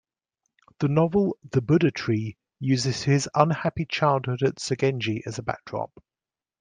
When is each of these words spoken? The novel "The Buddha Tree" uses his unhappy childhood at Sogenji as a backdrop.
The 0.79 0.87
novel 0.87 1.37
"The 1.51 1.61
Buddha 1.61 1.91
Tree" 1.91 2.35
uses 2.59 3.03
his 3.03 3.29
unhappy 3.35 3.85
childhood 3.85 4.41
at 4.41 4.55
Sogenji 4.55 5.21
as 5.27 5.37
a 5.37 5.43
backdrop. 5.43 6.03